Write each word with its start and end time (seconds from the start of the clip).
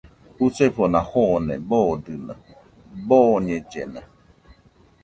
Jusefona 0.37 0.99
jone 1.11 1.53
boodɨno, 1.69 2.33
dooñellena. 3.07 4.01